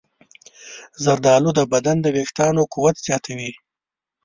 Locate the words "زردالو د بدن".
1.03-1.97